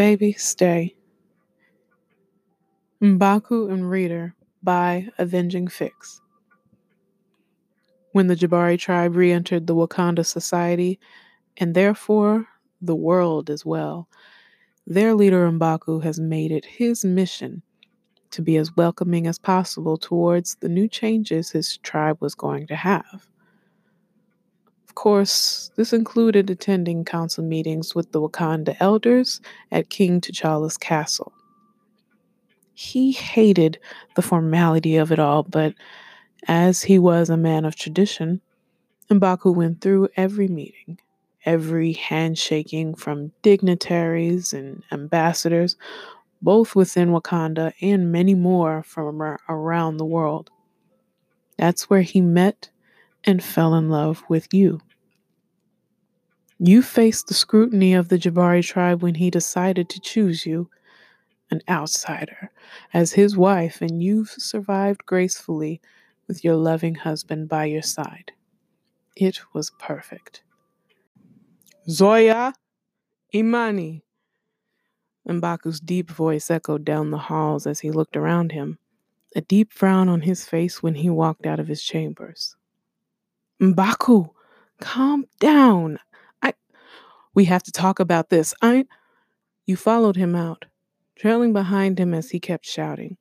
Baby, 0.00 0.32
stay. 0.32 0.94
Mbaku 3.02 3.70
and 3.70 3.90
Reader 3.90 4.34
by 4.62 5.08
Avenging 5.18 5.68
Fix. 5.68 6.22
When 8.12 8.26
the 8.26 8.34
Jabari 8.34 8.78
tribe 8.78 9.14
re 9.14 9.30
entered 9.30 9.66
the 9.66 9.74
Wakanda 9.74 10.24
society, 10.24 10.98
and 11.58 11.74
therefore 11.74 12.46
the 12.80 12.94
world 12.94 13.50
as 13.50 13.66
well, 13.66 14.08
their 14.86 15.12
leader 15.12 15.46
Mbaku 15.50 16.02
has 16.02 16.18
made 16.18 16.50
it 16.50 16.64
his 16.64 17.04
mission 17.04 17.60
to 18.30 18.40
be 18.40 18.56
as 18.56 18.74
welcoming 18.74 19.26
as 19.26 19.38
possible 19.38 19.98
towards 19.98 20.54
the 20.60 20.70
new 20.70 20.88
changes 20.88 21.50
his 21.50 21.76
tribe 21.76 22.16
was 22.20 22.34
going 22.34 22.66
to 22.68 22.74
have. 22.74 23.28
Of 24.90 24.96
course, 24.96 25.70
this 25.76 25.92
included 25.92 26.50
attending 26.50 27.04
council 27.04 27.44
meetings 27.44 27.94
with 27.94 28.10
the 28.10 28.20
Wakanda 28.20 28.76
elders 28.80 29.40
at 29.70 29.88
King 29.88 30.20
T'Challa's 30.20 30.76
castle. 30.76 31.32
He 32.74 33.12
hated 33.12 33.78
the 34.16 34.20
formality 34.20 34.96
of 34.96 35.12
it 35.12 35.20
all, 35.20 35.44
but 35.44 35.74
as 36.48 36.82
he 36.82 36.98
was 36.98 37.30
a 37.30 37.36
man 37.36 37.64
of 37.64 37.76
tradition, 37.76 38.40
Mbaku 39.08 39.54
went 39.54 39.80
through 39.80 40.08
every 40.16 40.48
meeting, 40.48 40.98
every 41.46 41.92
handshaking 41.92 42.96
from 42.96 43.30
dignitaries 43.42 44.52
and 44.52 44.82
ambassadors, 44.90 45.76
both 46.42 46.74
within 46.74 47.10
Wakanda 47.10 47.72
and 47.80 48.10
many 48.10 48.34
more 48.34 48.82
from 48.82 49.22
around 49.48 49.98
the 49.98 50.04
world. 50.04 50.50
That's 51.58 51.88
where 51.88 52.02
he 52.02 52.20
met 52.20 52.70
and 53.22 53.44
fell 53.44 53.74
in 53.76 53.88
love 53.88 54.24
with 54.28 54.52
you. 54.52 54.80
You 56.62 56.82
faced 56.82 57.28
the 57.28 57.34
scrutiny 57.34 57.94
of 57.94 58.08
the 58.08 58.18
Jabari 58.18 58.62
tribe 58.62 59.02
when 59.02 59.14
he 59.14 59.30
decided 59.30 59.88
to 59.88 60.00
choose 60.00 60.44
you, 60.44 60.68
an 61.50 61.62
outsider, 61.70 62.50
as 62.92 63.12
his 63.12 63.34
wife, 63.34 63.80
and 63.80 64.02
you've 64.02 64.28
survived 64.28 65.06
gracefully 65.06 65.80
with 66.28 66.44
your 66.44 66.56
loving 66.56 66.96
husband 66.96 67.48
by 67.48 67.64
your 67.64 67.80
side. 67.80 68.32
It 69.16 69.40
was 69.54 69.72
perfect. 69.78 70.42
Zoya, 71.88 72.52
Imani. 73.34 74.04
Mbaku's 75.26 75.80
deep 75.80 76.10
voice 76.10 76.50
echoed 76.50 76.84
down 76.84 77.10
the 77.10 77.16
halls 77.16 77.66
as 77.66 77.80
he 77.80 77.90
looked 77.90 78.18
around 78.18 78.52
him, 78.52 78.78
a 79.34 79.40
deep 79.40 79.72
frown 79.72 80.10
on 80.10 80.20
his 80.20 80.44
face 80.44 80.82
when 80.82 80.96
he 80.96 81.08
walked 81.08 81.46
out 81.46 81.58
of 81.58 81.68
his 81.68 81.82
chambers. 81.82 82.54
Mbaku, 83.62 84.28
calm 84.78 85.24
down. 85.38 85.98
We 87.34 87.44
have 87.46 87.62
to 87.64 87.72
talk 87.72 88.00
about 88.00 88.28
this. 88.30 88.54
I 88.62 88.86
you 89.66 89.76
followed 89.76 90.16
him 90.16 90.34
out, 90.34 90.64
trailing 91.16 91.52
behind 91.52 91.98
him 92.00 92.12
as 92.12 92.30
he 92.30 92.40
kept 92.40 92.66
shouting, 92.66 93.16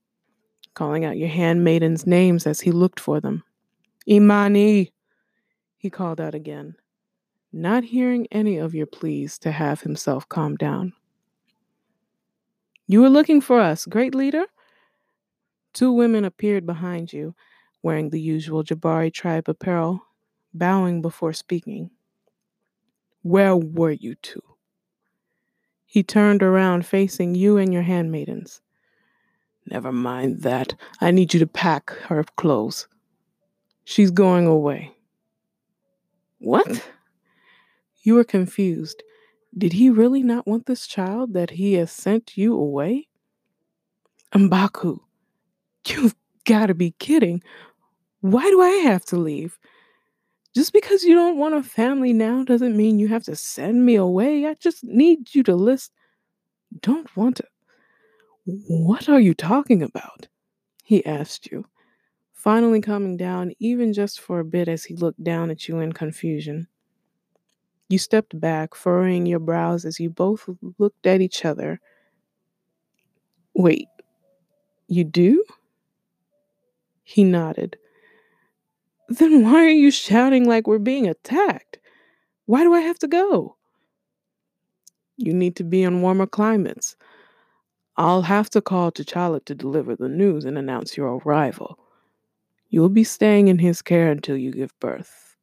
calling 0.74 1.06
out 1.06 1.18
your 1.18 1.28
handmaidens' 1.30 2.08
names 2.08 2.48
as 2.48 2.60
he 2.60 2.72
looked 2.72 3.00
for 3.00 3.22
them. 3.22 3.44
Imani, 4.08 4.92
he 5.78 5.90
called 5.90 6.20
out 6.20 6.34
again, 6.34 6.76
not 7.54 7.84
hearing 7.84 8.28
any 8.32 8.58
of 8.58 8.74
your 8.74 8.88
pleas 8.88 9.38
to 9.40 9.52
have 9.52 9.82
himself 9.82 10.28
calm 10.28 10.56
down. 10.56 10.94
You 12.88 13.02
were 13.02 13.10
looking 13.10 13.42
for 13.42 13.60
us, 13.60 13.86
great 13.86 14.16
leader? 14.16 14.46
Two 15.74 15.92
women 15.92 16.26
appeared 16.26 16.66
behind 16.66 17.14
you, 17.14 17.36
wearing 17.84 18.10
the 18.10 18.20
usual 18.20 18.64
Jabari 18.64 19.14
tribe 19.14 19.48
apparel 19.48 20.02
bowing 20.52 21.02
before 21.04 21.34
speaking. 21.34 21.92
Where 23.22 23.56
were 23.56 23.92
you 23.92 24.16
two? 24.16 24.42
He 25.86 26.04
turned 26.04 26.44
around, 26.44 26.86
facing 26.86 27.36
you 27.36 27.58
and 27.58 27.74
your 27.74 27.82
handmaidens. 27.82 28.62
Never 29.66 29.92
mind 29.92 30.42
that. 30.42 30.76
I 31.02 31.12
need 31.12 31.34
you 31.34 31.40
to 31.40 31.48
pack 31.48 31.92
her 32.08 32.24
clothes. 32.36 32.88
She's 33.84 34.12
going 34.12 34.48
away. 34.48 34.96
What? 36.40 36.68
Mm. 36.68 36.82
You 38.04 38.16
were 38.16 38.24
confused. 38.24 39.04
Did 39.58 39.74
he 39.74 39.90
really 39.90 40.24
not 40.24 40.48
want 40.48 40.68
this 40.68 40.88
child 40.88 41.34
that 41.34 41.52
he 41.52 41.74
has 41.74 41.92
sent 41.92 42.38
you 42.38 42.56
away? 42.56 43.08
Mbaku, 44.32 45.00
you've 45.88 46.16
got 46.46 46.68
to 46.68 46.76
be 46.76 46.92
kidding. 46.92 47.42
Why 48.22 48.44
do 48.44 48.62
I 48.62 48.70
have 48.70 49.04
to 49.06 49.18
leave? 49.18 49.58
Just 50.56 50.74
because 50.74 51.04
you 51.04 51.14
don't 51.14 51.38
want 51.38 51.54
a 51.56 51.64
family 51.64 52.12
now 52.12 52.44
doesn't 52.44 52.76
mean 52.76 53.00
you 53.00 53.08
have 53.08 53.24
to 53.24 53.36
send 53.36 53.86
me 53.86 53.96
away. 53.96 54.46
I 54.48 54.56
just 54.56 54.84
need 54.84 55.34
you 55.36 55.44
to 55.44 55.56
list. 55.56 55.92
Don't 56.82 57.16
want 57.16 57.38
to. 57.38 57.46
What 58.46 59.10
are 59.10 59.20
you 59.20 59.34
talking 59.34 59.84
about? 59.84 60.28
He 60.84 61.06
asked 61.06 61.52
you, 61.52 61.66
finally 62.34 62.82
calming 62.82 63.16
down, 63.16 63.54
even 63.60 63.94
just 63.94 64.20
for 64.22 64.40
a 64.40 64.46
bit 64.46 64.68
as 64.68 64.84
he 64.84 64.96
looked 64.96 65.24
down 65.24 65.52
at 65.52 65.68
you 65.68 65.80
in 65.80 65.94
confusion. 65.94 66.68
You 67.90 68.00
stepped 68.00 68.40
back, 68.40 68.74
furrowing 68.76 69.26
your 69.26 69.40
brows 69.40 69.86
as 69.86 70.00
you 70.00 70.10
both 70.10 70.50
looked 70.80 71.06
at 71.06 71.22
each 71.22 71.46
other. 71.46 71.80
Wait, 73.56 73.88
you 74.88 75.04
do? 75.04 75.44
He 77.04 77.24
nodded. 77.24 77.78
Then 79.10 79.44
why 79.44 79.66
are 79.66 79.70
you 79.70 79.90
shouting 79.90 80.48
like 80.48 80.68
we're 80.68 80.78
being 80.78 81.08
attacked? 81.08 81.80
Why 82.46 82.64
do 82.64 82.74
I 82.74 82.82
have 82.82 83.00
to 83.00 83.08
go? 83.08 83.56
You 85.18 85.34
need 85.34 85.56
to 85.58 85.64
be 85.64 85.84
in 85.84 86.02
warmer 86.02 86.28
climates. 86.28 86.96
I'll 87.98 88.22
have 88.22 88.50
to 88.52 88.62
call 88.62 88.92
T'Challa 88.92 89.44
to 89.46 89.56
deliver 89.56 89.96
the 89.96 90.08
news 90.08 90.46
and 90.46 90.58
announce 90.58 90.96
your 90.96 91.18
arrival. 91.18 91.80
You'll 92.70 92.90
be 92.90 93.04
staying 93.04 93.48
in 93.48 93.58
his 93.58 93.82
care 93.82 94.12
until 94.12 94.38
you 94.38 94.52
give 94.52 94.80
birth. 94.80 95.36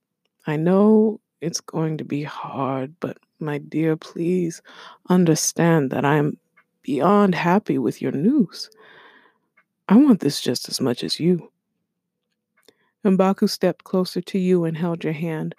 I 0.47 0.56
know 0.56 1.21
it's 1.41 1.60
going 1.60 1.98
to 1.98 2.04
be 2.04 2.22
hard, 2.22 2.94
but 3.00 3.19
my 3.41 3.59
dear, 3.59 3.97
please 3.97 4.62
understand 5.10 5.91
that 5.91 6.04
I 6.04 6.16
am 6.16 6.38
beyond 6.83 7.34
happy 7.34 7.78
with 7.78 8.00
your 8.00 8.12
news. 8.12 8.71
I 9.88 9.97
want 9.97 10.21
this 10.21 10.41
just 10.41 10.69
as 10.69 10.81
much 10.81 11.03
as 11.03 11.19
you. 11.21 11.50
Mbaku 13.06 13.49
stepped 13.49 13.84
closer 13.84 14.21
to 14.21 14.39
you 14.39 14.65
and 14.65 14.77
held 14.77 15.05
your 15.05 15.12
hand, 15.12 15.55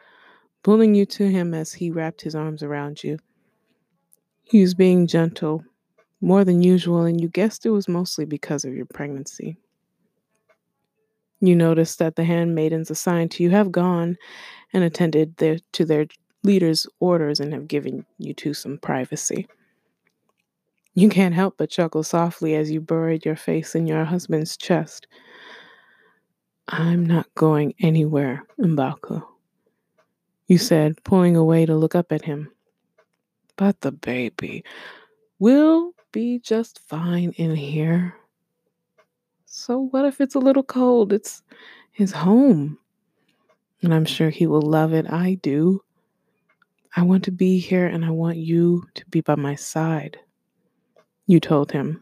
pulling 0.63 0.93
you 0.95 1.05
to 1.05 1.29
him 1.29 1.53
as 1.53 1.73
he 1.73 1.89
wrapped 1.89 2.21
his 2.21 2.35
arms 2.35 2.61
around 2.61 3.03
you. 3.03 3.17
He 4.43 4.61
was 4.61 4.73
being 4.73 5.07
gentle, 5.07 5.63
more 6.19 6.43
than 6.43 6.61
usual, 6.61 7.03
and 7.03 7.21
you 7.21 7.29
guessed 7.29 7.65
it 7.65 7.69
was 7.69 7.87
mostly 7.87 8.25
because 8.25 8.65
of 8.65 8.73
your 8.73 8.85
pregnancy. 8.85 9.57
You 11.39 11.55
noticed 11.55 11.99
that 11.99 12.15
the 12.15 12.23
handmaidens 12.23 12.91
assigned 12.91 13.31
to 13.31 13.43
you 13.43 13.51
have 13.51 13.71
gone 13.71 14.17
and 14.73 14.83
attended 14.83 15.37
their, 15.37 15.57
to 15.73 15.85
their 15.85 16.07
leader's 16.43 16.85
orders 16.99 17.39
and 17.39 17.53
have 17.53 17.67
given 17.67 18.05
you 18.17 18.33
two 18.33 18.53
some 18.53 18.77
privacy. 18.79 19.47
You 20.95 21.09
can't 21.09 21.35
help 21.35 21.55
but 21.57 21.69
chuckle 21.69 22.03
softly 22.03 22.55
as 22.55 22.71
you 22.71 22.81
buried 22.81 23.23
your 23.23 23.35
face 23.35 23.75
in 23.75 23.85
your 23.85 24.03
husband's 24.03 24.57
chest. 24.57 25.07
I'm 26.69 27.05
not 27.05 27.33
going 27.35 27.73
anywhere, 27.79 28.43
Mbaku, 28.59 29.23
you 30.47 30.57
said, 30.57 31.01
pulling 31.03 31.35
away 31.37 31.65
to 31.65 31.75
look 31.75 31.95
up 31.95 32.11
at 32.11 32.23
him. 32.25 32.51
But 33.55 33.79
the 33.81 33.91
baby 33.91 34.65
will 35.39 35.93
be 36.11 36.39
just 36.39 36.79
fine 36.87 37.31
in 37.37 37.55
here. 37.55 38.15
So, 39.45 39.79
what 39.91 40.05
if 40.05 40.19
it's 40.19 40.35
a 40.35 40.39
little 40.39 40.63
cold? 40.63 41.13
It's 41.13 41.41
his 41.91 42.11
home. 42.11 42.77
And 43.81 43.93
I'm 43.93 44.05
sure 44.05 44.29
he 44.29 44.45
will 44.45 44.61
love 44.61 44.93
it. 44.93 45.11
I 45.11 45.35
do. 45.35 45.81
I 46.95 47.03
want 47.03 47.23
to 47.25 47.31
be 47.31 47.59
here 47.59 47.87
and 47.87 48.03
I 48.03 48.11
want 48.11 48.37
you 48.37 48.83
to 48.95 49.05
be 49.05 49.21
by 49.21 49.35
my 49.35 49.55
side. 49.55 50.17
You 51.27 51.39
told 51.39 51.71
him, 51.71 52.01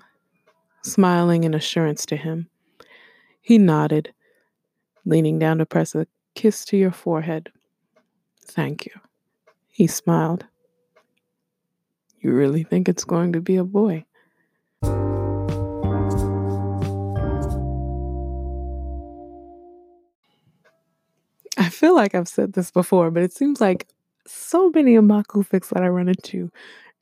smiling 0.84 1.44
in 1.44 1.54
assurance 1.54 2.06
to 2.08 2.16
him. 2.16 2.48
He 3.42 3.58
nodded 3.58 4.14
leaning 5.06 5.40
down 5.40 5.60
to 5.60 5.66
press 5.66 5.96
a 5.96 6.07
kiss 6.36 6.66
to 6.66 6.78
your 6.78 6.92
forehead. 6.92 7.52
Thank 8.42 8.86
you. 8.86 8.92
He 9.68 9.88
smiled. 9.88 10.46
You 12.19 12.31
really 12.31 12.63
think 12.63 12.90
it's 12.90 13.04
going 13.04 13.34
to 13.34 13.42
be 13.42 13.56
a 13.56 13.63
boy? 13.63 14.06
I 21.58 21.69
feel 21.69 21.96
like 21.96 22.16
I've 22.16 22.28
said 22.28 22.54
this 22.54 22.72
before, 22.72 23.12
but 23.12 23.24
it 23.24 23.34
seems 23.34 23.62
like 23.62 23.88
so 24.28 24.72
many 24.74 24.96
Mbaku 24.96 25.48
fics 25.48 25.69
that 25.69 25.84
I 25.84 25.88
run 25.88 26.10
into, 26.10 26.51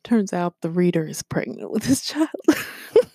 turns 0.03 0.33
out 0.33 0.55
the 0.61 0.69
reader 0.69 1.05
is 1.05 1.23
pregnant 1.23 1.71
with 1.71 1.85
his 1.85 2.01
child. 2.01 2.29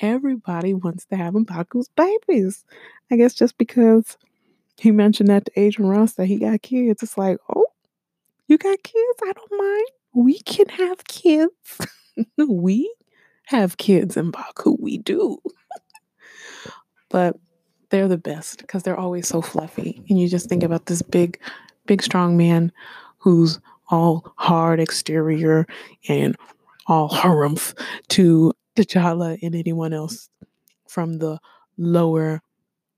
everybody 0.00 0.74
wants 0.74 1.04
to 1.06 1.16
have 1.16 1.34
Mbaku's 1.34 1.88
babies. 1.90 2.64
I 3.10 3.16
guess 3.16 3.34
just 3.34 3.58
because 3.58 4.16
he 4.78 4.90
mentioned 4.90 5.28
that 5.28 5.46
to 5.46 5.60
Adrian 5.60 5.90
Ross 5.90 6.14
that 6.14 6.26
he 6.26 6.38
got 6.38 6.62
kids, 6.62 7.02
it's 7.02 7.18
like, 7.18 7.38
oh, 7.54 7.66
you 8.46 8.58
got 8.58 8.82
kids? 8.82 9.20
I 9.22 9.32
don't 9.32 9.52
mind. 9.52 9.86
We 10.12 10.40
can 10.40 10.68
have 10.68 11.04
kids. 11.04 11.78
we 12.38 12.92
have 13.46 13.76
kids 13.76 14.16
in 14.16 14.30
Baku. 14.30 14.76
We 14.80 14.98
do. 14.98 15.38
but 17.08 17.36
they're 17.90 18.08
the 18.08 18.18
best 18.18 18.58
because 18.58 18.82
they're 18.82 18.98
always 18.98 19.28
so 19.28 19.42
fluffy. 19.42 20.02
And 20.08 20.18
you 20.18 20.28
just 20.28 20.48
think 20.48 20.62
about 20.62 20.86
this 20.86 21.02
big, 21.02 21.38
big, 21.86 22.02
strong 22.02 22.36
man 22.36 22.72
who's 23.18 23.60
all 23.90 24.32
hard 24.36 24.80
exterior 24.80 25.66
and 26.08 26.36
all 26.86 27.08
harumph 27.08 27.76
to 28.08 28.52
T'Challa 28.76 29.38
and 29.42 29.54
anyone 29.54 29.92
else 29.92 30.28
from 30.88 31.18
the 31.18 31.38
lower 31.76 32.42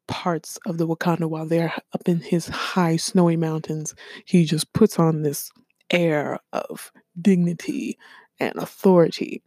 parts 0.06 0.58
of 0.66 0.78
the 0.78 0.86
Wakanda 0.86 1.28
while 1.28 1.46
they're 1.46 1.72
up 1.94 2.08
in 2.08 2.20
his 2.20 2.48
high 2.48 2.96
snowy 2.96 3.36
mountains. 3.36 3.94
He 4.24 4.44
just 4.44 4.72
puts 4.72 4.98
on 4.98 5.22
this 5.22 5.50
air 5.90 6.38
of 6.52 6.92
dignity 7.20 7.98
and 8.40 8.54
authority. 8.56 9.42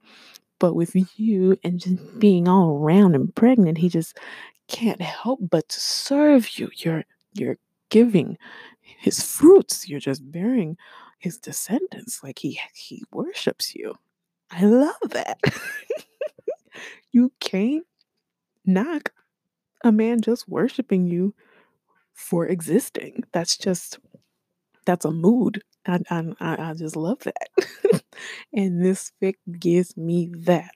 But 0.59 0.73
with 0.73 0.95
you 1.19 1.57
and 1.63 1.79
just 1.79 2.19
being 2.19 2.47
all 2.47 2.79
round 2.79 3.15
and 3.15 3.33
pregnant, 3.35 3.77
he 3.77 3.89
just 3.89 4.17
can't 4.67 5.01
help 5.01 5.39
but 5.41 5.67
to 5.69 5.79
serve 5.79 6.57
you. 6.57 6.69
You're 6.77 7.03
you're 7.33 7.57
giving 7.89 8.37
his 8.81 9.21
fruits. 9.21 9.87
You're 9.87 9.99
just 9.99 10.31
bearing 10.31 10.77
his 11.19 11.37
descendants. 11.37 12.23
Like 12.23 12.39
he 12.39 12.59
he 12.73 13.03
worships 13.11 13.75
you. 13.75 13.95
I 14.51 14.63
love 14.65 15.09
that. 15.09 15.39
you 17.11 17.31
can't 17.39 17.85
knock 18.65 19.11
a 19.83 19.91
man 19.91 20.21
just 20.21 20.47
worshiping 20.49 21.07
you 21.07 21.33
for 22.13 22.47
existing. 22.47 23.23
That's 23.33 23.57
just 23.57 23.99
that's 24.85 25.05
a 25.05 25.11
mood. 25.11 25.63
I 25.87 25.99
I, 26.09 26.25
I 26.41 26.73
just 26.75 26.95
love 26.95 27.19
that. 27.21 28.03
and 28.53 28.83
this 28.83 29.11
fic 29.21 29.35
gives 29.59 29.97
me 29.97 30.31
that. 30.39 30.71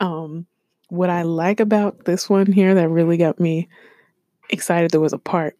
Um 0.00 0.46
what 0.90 1.10
I 1.10 1.22
like 1.22 1.60
about 1.60 2.06
this 2.06 2.30
one 2.30 2.52
here 2.52 2.74
that 2.74 2.88
really 2.90 3.16
got 3.18 3.40
me 3.40 3.68
excited 4.50 4.90
there 4.90 5.00
was 5.00 5.12
a 5.12 5.18
part 5.18 5.56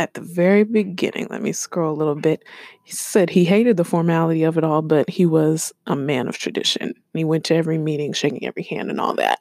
at 0.00 0.14
the 0.14 0.22
very 0.22 0.64
beginning, 0.64 1.26
let 1.28 1.42
me 1.42 1.52
scroll 1.52 1.92
a 1.92 1.98
little 1.98 2.14
bit. 2.14 2.42
He 2.84 2.92
said 2.92 3.28
he 3.28 3.44
hated 3.44 3.76
the 3.76 3.84
formality 3.84 4.44
of 4.44 4.56
it 4.56 4.64
all, 4.64 4.80
but 4.80 5.10
he 5.10 5.26
was 5.26 5.74
a 5.86 5.94
man 5.94 6.26
of 6.26 6.38
tradition. 6.38 6.94
He 7.12 7.22
went 7.22 7.44
to 7.44 7.54
every 7.54 7.76
meeting, 7.76 8.14
shaking 8.14 8.46
every 8.46 8.62
hand, 8.62 8.88
and 8.88 8.98
all 8.98 9.12
that. 9.16 9.40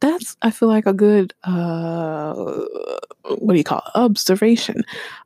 That's, 0.00 0.34
I 0.40 0.50
feel 0.50 0.70
like, 0.70 0.86
a 0.86 0.94
good, 0.94 1.34
uh, 1.44 2.32
what 2.32 3.52
do 3.52 3.58
you 3.58 3.64
call 3.64 3.82
it? 3.86 3.98
Observation 3.98 4.82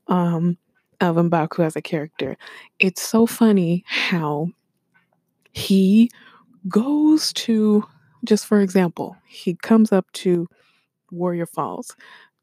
um, 0.09 0.59
of 1.01 1.15
Mbaku 1.15 1.65
as 1.65 1.77
a 1.77 1.81
character. 1.81 2.37
It's 2.81 3.03
so 3.03 3.25
funny 3.25 3.85
how 3.87 4.49
he 5.53 6.11
goes 6.69 7.33
to, 7.35 7.85
just 8.25 8.47
for 8.47 8.61
example, 8.61 9.17
he 9.29 9.55
comes 9.55 9.93
up 9.93 10.11
to 10.15 10.49
Warrior 11.13 11.47
Falls 11.47 11.95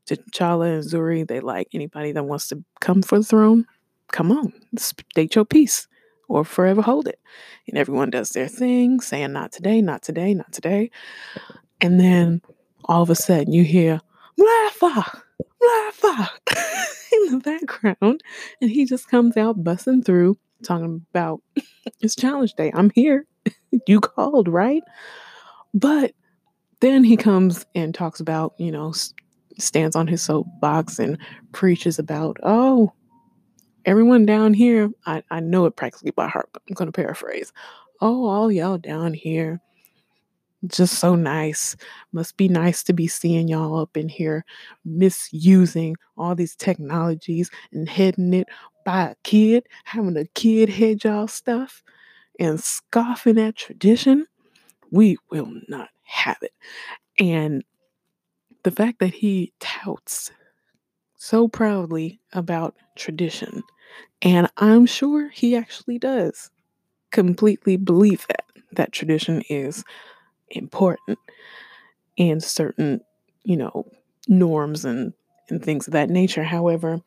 T'Challa 0.07 0.75
and 0.75 0.83
Zuri, 0.83 1.27
they 1.27 1.39
like 1.39 1.67
anybody 1.73 2.11
that 2.11 2.23
wants 2.23 2.47
to 2.49 2.63
come 2.81 3.01
for 3.01 3.19
the 3.19 3.23
throne, 3.23 3.65
come 4.11 4.31
on, 4.31 4.53
state 4.77 5.35
your 5.35 5.45
piece 5.45 5.87
or 6.27 6.43
forever 6.43 6.81
hold 6.81 7.07
it. 7.07 7.19
And 7.67 7.77
everyone 7.77 8.09
does 8.09 8.29
their 8.29 8.47
thing, 8.47 8.99
saying, 8.99 9.33
not 9.33 9.51
today, 9.51 9.81
not 9.81 10.01
today, 10.01 10.33
not 10.33 10.51
today. 10.51 10.91
And 11.81 11.99
then 11.99 12.41
all 12.85 13.01
of 13.03 13.09
a 13.09 13.15
sudden 13.15 13.53
you 13.53 13.63
hear, 13.63 13.99
Rafa, 14.37 15.21
Rafa 15.61 16.31
in 17.13 17.31
the 17.31 17.41
background. 17.43 18.21
And 18.61 18.69
he 18.69 18.85
just 18.85 19.07
comes 19.07 19.37
out 19.37 19.63
busting 19.63 20.03
through, 20.03 20.37
talking 20.63 21.05
about 21.11 21.41
it's 22.01 22.15
challenge 22.15 22.53
day. 22.53 22.71
I'm 22.73 22.89
here. 22.91 23.25
you 23.87 23.99
called, 23.99 24.47
right? 24.47 24.83
But 25.73 26.13
then 26.79 27.03
he 27.03 27.17
comes 27.17 27.65
and 27.75 27.93
talks 27.93 28.19
about, 28.19 28.53
you 28.57 28.71
know, 28.71 28.93
stands 29.59 29.95
on 29.95 30.07
his 30.07 30.21
soapbox 30.21 30.99
and 30.99 31.17
preaches 31.51 31.99
about, 31.99 32.37
oh, 32.43 32.91
everyone 33.85 34.25
down 34.25 34.53
here, 34.53 34.89
I, 35.05 35.23
I 35.29 35.39
know 35.39 35.65
it 35.65 35.75
practically 35.75 36.11
by 36.11 36.27
heart, 36.27 36.49
but 36.53 36.61
I'm 36.67 36.75
going 36.75 36.91
to 36.91 36.95
paraphrase. 36.95 37.51
Oh, 38.01 38.25
all 38.25 38.51
y'all 38.51 38.77
down 38.77 39.13
here, 39.13 39.61
just 40.67 40.99
so 40.99 41.15
nice. 41.15 41.75
Must 42.11 42.35
be 42.37 42.47
nice 42.47 42.83
to 42.83 42.93
be 42.93 43.07
seeing 43.07 43.47
y'all 43.47 43.79
up 43.79 43.97
in 43.97 44.09
here 44.09 44.45
misusing 44.85 45.95
all 46.17 46.35
these 46.35 46.55
technologies 46.55 47.49
and 47.71 47.87
heading 47.87 48.33
it 48.33 48.47
by 48.85 49.09
a 49.09 49.15
kid, 49.23 49.65
having 49.85 50.17
a 50.17 50.25
kid 50.35 50.69
head 50.69 51.03
y'all 51.03 51.27
stuff 51.27 51.83
and 52.39 52.59
scoffing 52.59 53.37
at 53.37 53.55
tradition. 53.55 54.25
We 54.91 55.17
will 55.29 55.51
not 55.67 55.89
have 56.03 56.37
it. 56.41 56.53
And 57.19 57.63
the 58.63 58.71
fact 58.71 58.99
that 58.99 59.13
he 59.13 59.53
touts 59.59 60.31
so 61.17 61.47
proudly 61.47 62.19
about 62.33 62.75
tradition, 62.95 63.63
and 64.21 64.49
I'm 64.57 64.85
sure 64.85 65.29
he 65.29 65.55
actually 65.55 65.99
does 65.99 66.49
completely 67.11 67.77
believe 67.77 68.25
that 68.27 68.45
that 68.73 68.91
tradition 68.91 69.43
is 69.49 69.83
important 70.49 71.19
and 72.17 72.43
certain, 72.43 73.01
you 73.43 73.57
know, 73.57 73.85
norms 74.27 74.85
and 74.85 75.13
and 75.49 75.63
things 75.63 75.87
of 75.87 75.93
that 75.93 76.09
nature. 76.09 76.43
However, 76.43 77.01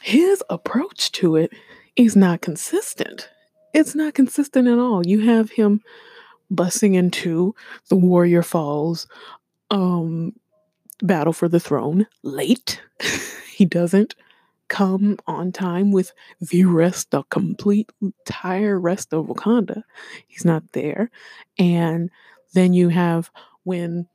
his 0.00 0.42
approach 0.50 1.12
to 1.12 1.36
it 1.36 1.52
is 1.96 2.16
not 2.16 2.40
consistent. 2.40 3.28
It's 3.74 3.94
not 3.94 4.14
consistent 4.14 4.68
at 4.68 4.78
all. 4.78 5.06
You 5.06 5.20
have 5.20 5.50
him 5.50 5.82
bussing 6.52 6.94
into 6.94 7.54
the 7.88 7.96
Warrior 7.96 8.42
Falls, 8.42 9.06
um, 9.70 10.34
battle 11.02 11.32
for 11.32 11.48
the 11.48 11.60
throne 11.60 12.06
late. 12.22 12.80
he 13.52 13.64
doesn't 13.64 14.14
come 14.68 15.18
on 15.26 15.52
time 15.52 15.92
with 15.92 16.12
the 16.40 16.64
rest, 16.64 17.10
the 17.10 17.22
complete 17.24 17.90
entire 18.00 18.80
rest 18.80 19.12
of 19.12 19.26
Wakanda. 19.26 19.82
He's 20.26 20.44
not 20.44 20.62
there. 20.72 21.10
And 21.58 22.10
then 22.54 22.72
you 22.72 22.88
have 22.88 23.30
when 23.64 24.08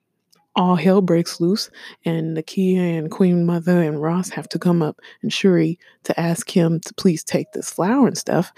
all 0.56 0.76
hell 0.76 1.02
breaks 1.02 1.40
loose 1.40 1.70
and 2.04 2.36
Nakia 2.36 2.98
and 2.98 3.12
Queen 3.12 3.46
Mother 3.46 3.80
and 3.80 4.02
Ross 4.02 4.30
have 4.30 4.50
to 4.50 4.60
come 4.60 4.82
up 4.82 5.00
and 5.22 5.32
Shuri 5.32 5.78
to 6.06 6.20
ask 6.20 6.50
him 6.50 6.80
to 6.80 6.94
please 6.96 7.24
take 7.24 7.52
this 7.54 7.70
flower 7.70 8.08
and 8.08 8.18
stuff. 8.18 8.52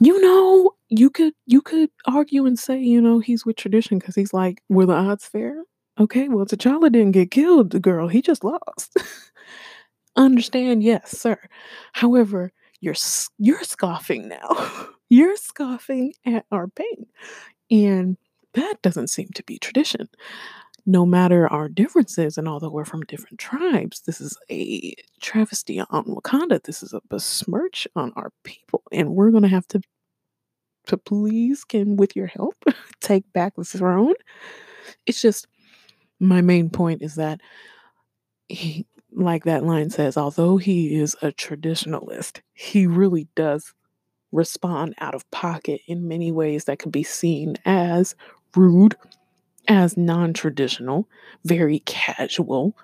You 0.00 0.20
know, 0.20 0.74
you 0.88 1.08
could 1.08 1.34
you 1.46 1.62
could 1.62 1.90
argue 2.06 2.46
and 2.46 2.58
say, 2.58 2.80
you 2.80 3.00
know, 3.00 3.20
he's 3.20 3.46
with 3.46 3.56
tradition 3.56 4.00
because 4.00 4.16
he's 4.16 4.34
like, 4.34 4.62
were 4.68 4.86
the 4.86 4.94
odds 4.94 5.26
fair? 5.26 5.62
Okay, 6.00 6.28
well, 6.28 6.46
T'Challa 6.46 6.90
didn't 6.90 7.12
get 7.12 7.30
killed, 7.30 7.70
the 7.70 7.78
girl. 7.80 8.08
He 8.08 8.22
just 8.22 8.42
lost. 8.42 8.96
Understand? 10.16 10.82
Yes, 10.82 11.18
sir. 11.18 11.38
However, 11.92 12.52
you're 12.80 12.94
you're 13.38 13.62
scoffing 13.64 14.28
now. 14.28 14.88
you're 15.10 15.36
scoffing 15.36 16.14
at 16.26 16.46
our 16.50 16.68
pain, 16.68 17.06
and 17.70 18.16
that 18.54 18.76
doesn't 18.82 19.08
seem 19.10 19.28
to 19.34 19.44
be 19.44 19.58
tradition. 19.58 20.08
No 20.86 21.06
matter 21.06 21.48
our 21.48 21.68
differences, 21.68 22.38
and 22.38 22.48
although 22.48 22.70
we're 22.70 22.86
from 22.86 23.02
different 23.02 23.38
tribes, 23.38 24.02
this 24.06 24.20
is 24.20 24.36
a 24.50 24.94
travesty 25.20 25.80
on 25.80 26.04
Wakanda. 26.06 26.62
This 26.64 26.82
is 26.82 26.94
a 26.94 27.02
besmirch 27.10 27.86
on 27.96 28.12
our 28.16 28.32
people, 28.44 28.82
and 28.92 29.10
we're 29.14 29.30
gonna 29.32 29.48
have 29.48 29.68
to, 29.68 29.82
to 30.86 30.96
please, 30.96 31.64
can 31.64 31.96
with 31.96 32.16
your 32.16 32.26
help, 32.26 32.56
take 33.00 33.30
back 33.32 33.56
the 33.56 33.64
throne. 33.64 34.14
It's 35.06 35.20
just 35.22 35.46
my 36.20 36.40
main 36.42 36.70
point 36.70 37.02
is 37.02 37.16
that 37.16 37.40
he, 38.48 38.86
like 39.12 39.44
that 39.44 39.64
line 39.64 39.90
says, 39.90 40.16
although 40.16 40.56
he 40.56 40.94
is 40.94 41.16
a 41.22 41.32
traditionalist, 41.32 42.40
he 42.52 42.86
really 42.86 43.26
does 43.34 43.72
respond 44.32 44.94
out 44.98 45.14
of 45.14 45.28
pocket 45.30 45.80
in 45.86 46.06
many 46.06 46.30
ways 46.30 46.64
that 46.64 46.78
could 46.78 46.92
be 46.92 47.02
seen 47.02 47.56
as 47.64 48.14
rude, 48.54 48.96
as 49.68 49.96
non 49.96 50.32
traditional, 50.32 51.08
very 51.44 51.80
casual, 51.80 52.76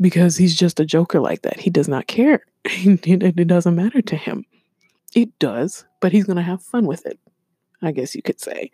because 0.00 0.36
he's 0.36 0.56
just 0.56 0.80
a 0.80 0.84
joker 0.84 1.20
like 1.20 1.42
that. 1.42 1.60
He 1.60 1.70
does 1.70 1.88
not 1.88 2.06
care. 2.06 2.44
it 2.64 3.46
doesn't 3.46 3.76
matter 3.76 4.02
to 4.02 4.16
him. 4.16 4.44
It 5.14 5.38
does, 5.38 5.84
but 6.00 6.12
he's 6.12 6.24
going 6.24 6.36
to 6.36 6.42
have 6.42 6.62
fun 6.62 6.86
with 6.86 7.06
it, 7.06 7.18
I 7.80 7.92
guess 7.92 8.14
you 8.14 8.22
could 8.22 8.40
say. 8.40 8.70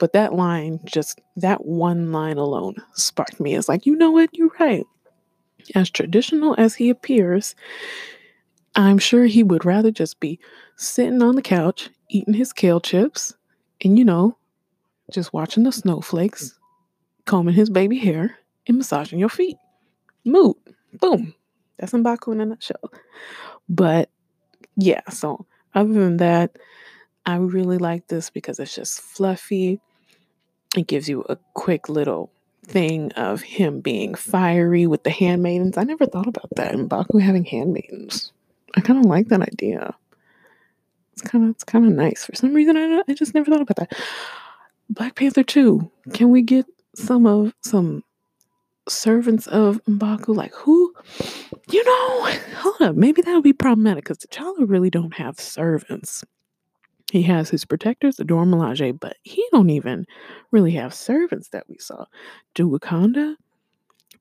But 0.00 0.14
that 0.14 0.34
line, 0.34 0.80
just 0.86 1.20
that 1.36 1.64
one 1.66 2.10
line 2.10 2.38
alone, 2.38 2.74
sparked 2.94 3.38
me. 3.38 3.54
It's 3.54 3.68
like, 3.68 3.86
you 3.86 3.94
know 3.94 4.10
what? 4.10 4.30
You're 4.32 4.50
right. 4.58 4.84
As 5.74 5.90
traditional 5.90 6.56
as 6.58 6.74
he 6.74 6.88
appears, 6.88 7.54
I'm 8.74 8.98
sure 8.98 9.26
he 9.26 9.42
would 9.42 9.64
rather 9.64 9.90
just 9.90 10.18
be 10.18 10.40
sitting 10.76 11.22
on 11.22 11.36
the 11.36 11.42
couch, 11.42 11.90
eating 12.08 12.34
his 12.34 12.52
kale 12.52 12.80
chips, 12.80 13.34
and, 13.84 13.98
you 13.98 14.04
know, 14.04 14.36
just 15.12 15.34
watching 15.34 15.64
the 15.64 15.72
snowflakes, 15.72 16.58
combing 17.26 17.54
his 17.54 17.68
baby 17.68 17.98
hair, 17.98 18.38
and 18.66 18.78
massaging 18.78 19.18
your 19.18 19.28
feet. 19.28 19.58
Mood. 20.24 20.56
Boom. 20.94 21.34
That's 21.78 21.92
Mbaku 21.92 22.32
in 22.32 22.40
a 22.40 22.46
nutshell. 22.46 22.92
But 23.68 24.08
yeah, 24.76 25.02
so 25.10 25.46
other 25.74 25.92
than 25.92 26.16
that, 26.16 26.56
I 27.26 27.36
really 27.36 27.78
like 27.78 28.08
this 28.08 28.30
because 28.30 28.58
it's 28.58 28.74
just 28.74 29.00
fluffy. 29.00 29.78
It 30.76 30.86
gives 30.86 31.08
you 31.08 31.24
a 31.28 31.36
quick 31.54 31.88
little 31.88 32.30
thing 32.64 33.10
of 33.12 33.42
him 33.42 33.80
being 33.80 34.14
fiery 34.14 34.86
with 34.86 35.02
the 35.02 35.10
handmaidens. 35.10 35.76
I 35.76 35.84
never 35.84 36.06
thought 36.06 36.28
about 36.28 36.48
that. 36.56 36.72
And 36.72 36.88
Mbaku 36.88 37.20
having 37.20 37.44
handmaidens. 37.44 38.32
I 38.76 38.80
kind 38.80 38.98
of 38.98 39.06
like 39.06 39.28
that 39.28 39.42
idea. 39.42 39.94
It's 41.12 41.22
kind 41.22 41.44
of 41.44 41.50
it's 41.50 41.64
kind 41.64 41.84
of 41.84 41.92
nice. 41.92 42.24
For 42.24 42.34
some 42.34 42.54
reason, 42.54 42.76
I 42.76 43.02
I 43.08 43.14
just 43.14 43.34
never 43.34 43.50
thought 43.50 43.60
about 43.62 43.76
that. 43.76 43.92
Black 44.88 45.16
Panther 45.16 45.42
two. 45.42 45.90
Can 46.12 46.30
we 46.30 46.42
get 46.42 46.66
some 46.94 47.26
of 47.26 47.52
some 47.62 48.04
servants 48.88 49.46
of 49.48 49.80
Mbaku? 49.88 50.34
Like 50.34 50.54
who? 50.54 50.94
You 51.70 51.84
know, 51.84 52.32
hold 52.56 52.80
up. 52.80 52.96
Maybe 52.96 53.22
that 53.22 53.34
would 53.34 53.42
be 53.42 53.52
problematic 53.52 54.04
because 54.04 54.18
T'Challa 54.18 54.68
really 54.68 54.90
don't 54.90 55.14
have 55.14 55.38
servants. 55.40 56.24
He 57.10 57.22
has 57.22 57.50
his 57.50 57.64
protectors, 57.64 58.16
the 58.16 58.24
Dora 58.24 58.46
Milaje, 58.46 58.98
but 58.98 59.16
he 59.22 59.44
don't 59.52 59.70
even 59.70 60.06
really 60.50 60.72
have 60.72 60.94
servants 60.94 61.48
that 61.50 61.68
we 61.68 61.76
saw. 61.78 62.04
Do 62.54 62.68
Wakanda 62.68 63.36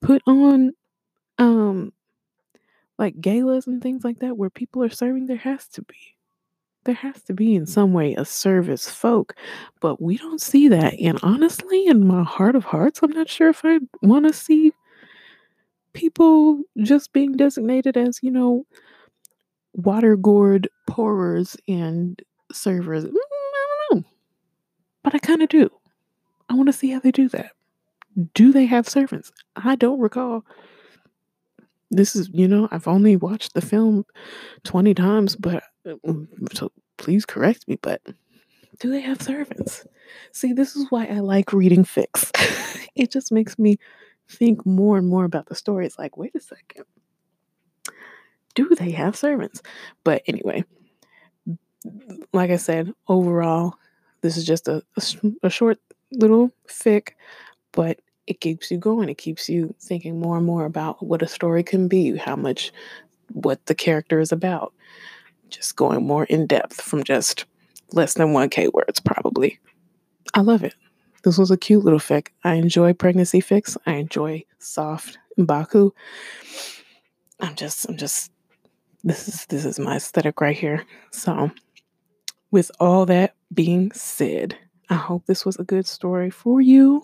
put 0.01 0.21
on 0.25 0.71
um 1.37 1.93
like 2.97 3.19
galas 3.21 3.67
and 3.67 3.81
things 3.81 4.03
like 4.03 4.19
that 4.19 4.37
where 4.37 4.49
people 4.49 4.83
are 4.83 4.89
serving? 4.89 5.27
There 5.27 5.37
has 5.37 5.67
to 5.69 5.81
be. 5.83 5.95
There 6.85 6.95
has 6.95 7.21
to 7.23 7.33
be 7.33 7.55
in 7.55 7.65
some 7.65 7.93
way 7.93 8.15
a 8.15 8.25
service 8.25 8.89
folk, 8.89 9.35
but 9.81 10.01
we 10.01 10.17
don't 10.17 10.41
see 10.41 10.67
that. 10.69 10.93
And 10.99 11.19
honestly, 11.21 11.85
in 11.85 12.07
my 12.07 12.23
heart 12.23 12.55
of 12.55 12.63
hearts, 12.63 13.01
I'm 13.03 13.11
not 13.11 13.29
sure 13.29 13.49
if 13.49 13.61
I 13.63 13.79
want 14.01 14.25
to 14.27 14.33
see 14.33 14.71
people 15.93 16.61
just 16.81 17.11
being 17.13 17.33
designated 17.35 17.97
as, 17.97 18.19
you 18.23 18.31
know, 18.31 18.65
water 19.73 20.15
gourd 20.15 20.69
pourers 20.87 21.57
and 21.67 22.21
servers. 22.51 23.05
Mm, 23.05 23.11
I 23.13 23.67
don't 23.91 24.01
know. 24.01 24.09
But 25.03 25.15
I 25.15 25.19
kind 25.19 25.41
of 25.41 25.49
do. 25.49 25.69
I 26.49 26.55
want 26.55 26.67
to 26.67 26.73
see 26.73 26.91
how 26.91 26.99
they 26.99 27.11
do 27.11 27.29
that. 27.29 27.51
Do 28.33 28.51
they 28.51 28.65
have 28.65 28.89
servants? 28.89 29.31
I 29.55 29.75
don't 29.75 29.99
recall. 29.99 30.43
This 31.91 32.15
is, 32.15 32.29
you 32.33 32.47
know, 32.47 32.67
I've 32.71 32.87
only 32.87 33.15
watched 33.15 33.53
the 33.53 33.61
film 33.61 34.05
20 34.63 34.93
times, 34.93 35.35
but 35.35 35.63
uh, 35.87 35.95
so 36.53 36.71
please 36.97 37.25
correct 37.25 37.67
me, 37.67 37.77
but 37.81 38.01
do 38.79 38.89
they 38.89 39.01
have 39.01 39.21
servants? 39.21 39.85
See, 40.31 40.53
this 40.53 40.75
is 40.75 40.85
why 40.89 41.05
I 41.05 41.19
like 41.19 41.53
reading 41.53 41.83
fics. 41.83 42.31
it 42.95 43.11
just 43.11 43.31
makes 43.31 43.57
me 43.59 43.77
think 44.29 44.65
more 44.65 44.97
and 44.97 45.07
more 45.07 45.25
about 45.25 45.47
the 45.47 45.55
story. 45.55 45.85
It's 45.85 45.99
like, 45.99 46.17
wait 46.17 46.35
a 46.35 46.39
second. 46.39 46.85
Do 48.55 48.69
they 48.75 48.91
have 48.91 49.15
servants? 49.15 49.61
But 50.03 50.21
anyway, 50.27 50.63
like 52.33 52.51
I 52.51 52.57
said, 52.57 52.93
overall, 53.07 53.75
this 54.21 54.37
is 54.37 54.45
just 54.45 54.67
a, 54.67 54.83
a, 54.97 55.01
a 55.43 55.49
short 55.49 55.79
little 56.11 56.51
fic, 56.67 57.09
but 57.71 57.99
it 58.27 58.41
keeps 58.41 58.69
you 58.69 58.77
going. 58.77 59.09
It 59.09 59.17
keeps 59.17 59.49
you 59.49 59.73
thinking 59.79 60.19
more 60.19 60.37
and 60.37 60.45
more 60.45 60.65
about 60.65 61.03
what 61.05 61.21
a 61.21 61.27
story 61.27 61.63
can 61.63 61.87
be, 61.87 62.15
how 62.15 62.35
much, 62.35 62.71
what 63.31 63.65
the 63.65 63.75
character 63.75 64.19
is 64.19 64.31
about. 64.31 64.73
Just 65.49 65.75
going 65.75 66.05
more 66.05 66.25
in 66.25 66.45
depth 66.45 66.81
from 66.81 67.03
just 67.03 67.45
less 67.91 68.13
than 68.13 68.33
1K 68.33 68.71
words, 68.71 68.99
probably. 68.99 69.57
I 70.35 70.41
love 70.41 70.63
it. 70.63 70.75
This 71.23 71.37
was 71.37 71.49
a 71.49 71.57
cute 71.57 71.83
little 71.83 71.99
fic. 71.99 72.27
I 72.43 72.53
enjoy 72.53 72.93
pregnancy 72.93 73.41
fics. 73.41 73.75
I 73.85 73.93
enjoy 73.93 74.43
soft 74.59 75.17
Mbaku. 75.37 75.91
I'm 77.39 77.55
just, 77.55 77.89
I'm 77.89 77.97
just, 77.97 78.31
this 79.03 79.27
is 79.27 79.45
this 79.47 79.65
is 79.65 79.79
my 79.79 79.95
aesthetic 79.95 80.39
right 80.41 80.57
here. 80.57 80.85
So 81.11 81.51
with 82.51 82.71
all 82.79 83.05
that 83.07 83.35
being 83.53 83.91
said, 83.91 84.57
I 84.89 84.95
hope 84.95 85.25
this 85.25 85.45
was 85.45 85.57
a 85.57 85.63
good 85.63 85.87
story 85.87 86.29
for 86.29 86.61
you. 86.61 87.03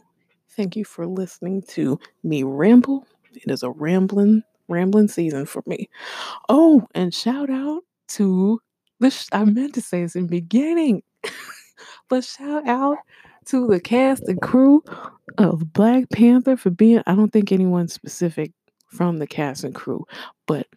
Thank 0.49 0.75
you 0.75 0.85
for 0.85 1.05
listening 1.05 1.63
to 1.69 1.99
me 2.23 2.43
ramble. 2.43 3.05
It 3.33 3.51
is 3.51 3.63
a 3.63 3.69
rambling, 3.69 4.43
rambling 4.67 5.09
season 5.09 5.45
for 5.45 5.61
me. 5.65 5.89
Oh, 6.49 6.87
and 6.95 7.13
shout 7.13 7.49
out 7.49 7.83
to 8.09 8.59
the 8.99 9.27
I 9.31 9.43
meant 9.43 9.73
to 9.75 9.81
say 9.81 10.01
this 10.01 10.15
in 10.15 10.23
the 10.23 10.29
beginning, 10.29 11.03
but 12.09 12.23
shout 12.23 12.67
out 12.67 12.97
to 13.47 13.67
the 13.67 13.79
cast 13.79 14.23
and 14.27 14.41
crew 14.41 14.83
of 15.37 15.73
Black 15.73 16.09
Panther 16.09 16.57
for 16.57 16.69
being. 16.69 17.03
I 17.05 17.15
don't 17.15 17.31
think 17.31 17.51
anyone 17.51 17.87
specific 17.87 18.53
from 18.87 19.17
the 19.17 19.27
cast 19.27 19.63
and 19.63 19.75
crew, 19.75 20.05
but 20.47 20.67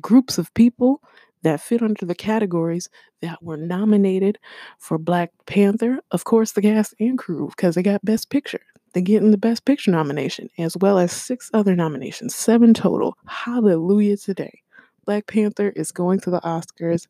groups 0.00 0.38
of 0.38 0.52
people 0.54 1.02
that 1.46 1.60
fit 1.60 1.80
under 1.80 2.04
the 2.04 2.14
categories 2.14 2.88
that 3.22 3.40
were 3.40 3.56
nominated 3.56 4.36
for 4.78 4.98
Black 4.98 5.30
Panther. 5.46 6.00
Of 6.10 6.24
course, 6.24 6.52
the 6.52 6.60
cast 6.60 6.92
and 6.98 7.16
crew, 7.16 7.46
because 7.56 7.76
they 7.76 7.84
got 7.84 8.04
Best 8.04 8.30
Picture. 8.30 8.62
They 8.94 9.00
get 9.00 9.22
in 9.22 9.30
the 9.30 9.38
Best 9.38 9.64
Picture 9.64 9.92
nomination, 9.92 10.50
as 10.58 10.76
well 10.76 10.98
as 10.98 11.12
six 11.12 11.48
other 11.54 11.76
nominations, 11.76 12.34
seven 12.34 12.74
total. 12.74 13.16
Hallelujah 13.28 14.16
today. 14.16 14.60
Black 15.04 15.28
Panther 15.28 15.68
is 15.76 15.92
going 15.92 16.18
to 16.20 16.30
the 16.30 16.40
Oscars. 16.40 17.06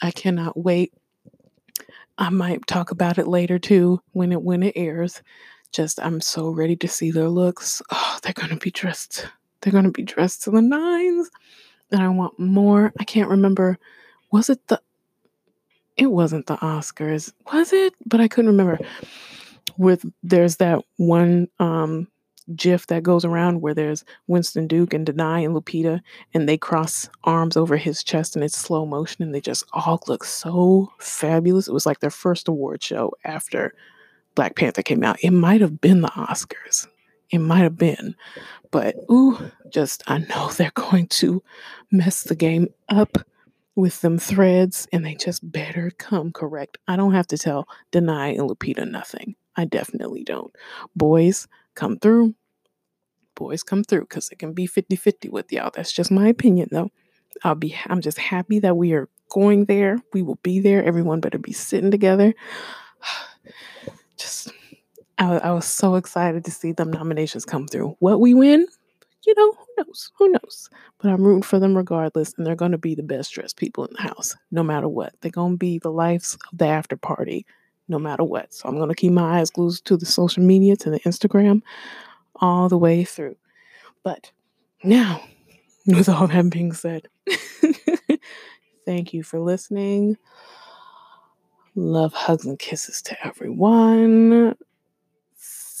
I 0.00 0.12
cannot 0.12 0.56
wait. 0.56 0.94
I 2.16 2.30
might 2.30 2.66
talk 2.66 2.90
about 2.90 3.18
it 3.18 3.28
later 3.28 3.58
too 3.58 4.00
when 4.12 4.32
it 4.32 4.40
when 4.40 4.62
it 4.62 4.72
airs. 4.76 5.22
Just 5.72 6.00
I'm 6.02 6.22
so 6.22 6.48
ready 6.48 6.76
to 6.76 6.88
see 6.88 7.10
their 7.10 7.28
looks. 7.28 7.82
Oh, 7.90 8.18
they're 8.22 8.32
gonna 8.32 8.56
be 8.56 8.70
dressed. 8.70 9.26
They're 9.60 9.74
gonna 9.74 9.90
be 9.90 10.04
dressed 10.04 10.42
to 10.44 10.50
the 10.50 10.62
nines 10.62 11.28
and 11.92 12.02
I 12.02 12.08
want 12.08 12.38
more. 12.38 12.92
I 12.98 13.04
can't 13.04 13.30
remember. 13.30 13.78
Was 14.30 14.48
it 14.48 14.66
the? 14.68 14.80
It 15.96 16.06
wasn't 16.06 16.46
the 16.46 16.56
Oscars, 16.56 17.32
was 17.52 17.72
it? 17.72 17.94
But 18.06 18.20
I 18.20 18.28
couldn't 18.28 18.50
remember. 18.50 18.78
With 19.78 20.04
there's 20.22 20.56
that 20.56 20.84
one 20.96 21.48
um 21.58 22.08
GIF 22.56 22.88
that 22.88 23.02
goes 23.02 23.24
around 23.24 23.60
where 23.60 23.74
there's 23.74 24.04
Winston 24.26 24.66
Duke 24.66 24.92
and 24.92 25.06
Danai 25.06 25.44
and 25.44 25.54
Lupita, 25.54 26.00
and 26.34 26.48
they 26.48 26.58
cross 26.58 27.08
arms 27.24 27.56
over 27.56 27.76
his 27.76 28.02
chest 28.02 28.34
and 28.34 28.44
it's 28.44 28.58
slow 28.58 28.84
motion, 28.84 29.22
and 29.22 29.34
they 29.34 29.40
just 29.40 29.64
all 29.72 30.02
look 30.08 30.24
so 30.24 30.92
fabulous. 30.98 31.68
It 31.68 31.74
was 31.74 31.86
like 31.86 32.00
their 32.00 32.10
first 32.10 32.48
award 32.48 32.82
show 32.82 33.12
after 33.24 33.74
Black 34.34 34.56
Panther 34.56 34.82
came 34.82 35.04
out. 35.04 35.18
It 35.22 35.30
might 35.30 35.60
have 35.60 35.80
been 35.80 36.00
the 36.00 36.08
Oscars. 36.08 36.86
It 37.32 37.38
might 37.38 37.62
have 37.62 37.78
been. 37.78 38.14
But 38.70 38.94
ooh, 39.10 39.50
just 39.70 40.04
I 40.06 40.18
know 40.18 40.50
they're 40.56 40.70
going 40.74 41.08
to 41.08 41.42
mess 41.90 42.22
the 42.22 42.36
game 42.36 42.68
up 42.88 43.18
with 43.74 44.02
them 44.02 44.18
threads 44.18 44.86
and 44.92 45.04
they 45.04 45.14
just 45.14 45.50
better 45.50 45.90
come 45.96 46.30
correct. 46.30 46.76
I 46.86 46.96
don't 46.96 47.14
have 47.14 47.26
to 47.28 47.38
tell 47.38 47.66
Danai 47.90 48.38
and 48.38 48.48
Lupita 48.48 48.88
nothing. 48.88 49.34
I 49.56 49.64
definitely 49.64 50.24
don't. 50.24 50.54
Boys, 50.94 51.48
come 51.74 51.98
through. 51.98 52.34
Boys 53.34 53.62
come 53.62 53.82
through 53.82 54.02
because 54.02 54.30
it 54.30 54.38
can 54.38 54.52
be 54.52 54.68
50-50 54.68 55.30
with 55.30 55.50
y'all. 55.50 55.70
That's 55.74 55.90
just 55.90 56.10
my 56.10 56.28
opinion 56.28 56.68
though. 56.70 56.90
I'll 57.44 57.54
be 57.54 57.74
I'm 57.86 58.02
just 58.02 58.18
happy 58.18 58.58
that 58.60 58.76
we 58.76 58.92
are 58.92 59.08
going 59.30 59.64
there. 59.64 59.98
We 60.12 60.20
will 60.22 60.38
be 60.42 60.60
there. 60.60 60.84
Everyone 60.84 61.20
better 61.20 61.38
be 61.38 61.52
sitting 61.52 61.90
together. 61.90 62.34
Just 64.18 64.52
I, 65.18 65.38
I 65.38 65.50
was 65.52 65.66
so 65.66 65.94
excited 65.94 66.44
to 66.44 66.50
see 66.50 66.72
them 66.72 66.90
nominations 66.90 67.44
come 67.44 67.68
through. 67.68 67.96
What 68.00 68.20
we 68.20 68.34
win, 68.34 68.66
you 69.26 69.34
know, 69.36 69.52
who 69.52 69.66
knows? 69.84 70.10
Who 70.18 70.28
knows? 70.28 70.68
But 70.98 71.10
I'm 71.10 71.22
rooting 71.22 71.42
for 71.42 71.58
them 71.58 71.76
regardless, 71.76 72.34
and 72.36 72.46
they're 72.46 72.56
going 72.56 72.72
to 72.72 72.78
be 72.78 72.94
the 72.94 73.02
best 73.02 73.32
dressed 73.32 73.56
people 73.56 73.84
in 73.84 73.92
the 73.94 74.02
house, 74.02 74.36
no 74.50 74.62
matter 74.62 74.88
what. 74.88 75.14
They're 75.20 75.30
going 75.30 75.52
to 75.52 75.58
be 75.58 75.78
the 75.78 75.92
lives 75.92 76.36
of 76.50 76.58
the 76.58 76.66
after 76.66 76.96
party, 76.96 77.46
no 77.88 77.98
matter 77.98 78.24
what. 78.24 78.52
So 78.52 78.68
I'm 78.68 78.76
going 78.76 78.88
to 78.88 78.94
keep 78.94 79.12
my 79.12 79.38
eyes 79.38 79.50
glued 79.50 79.76
to 79.84 79.96
the 79.96 80.06
social 80.06 80.42
media, 80.42 80.76
to 80.76 80.90
the 80.90 81.00
Instagram, 81.00 81.62
all 82.36 82.68
the 82.68 82.78
way 82.78 83.04
through. 83.04 83.36
But 84.02 84.32
now, 84.82 85.22
with 85.86 86.08
all 86.08 86.26
that 86.26 86.50
being 86.50 86.72
said, 86.72 87.08
thank 88.86 89.14
you 89.14 89.22
for 89.22 89.38
listening. 89.38 90.16
Love, 91.74 92.12
hugs, 92.12 92.44
and 92.44 92.58
kisses 92.58 93.00
to 93.02 93.26
everyone. 93.26 94.56